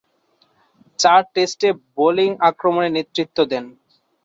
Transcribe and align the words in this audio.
চার 0.99 1.21
টেস্টে 1.33 1.69
বোলিং 1.95 2.29
আক্রমণে 2.49 2.89
নেতৃত্ব 2.95 3.37
দেন। 3.51 3.65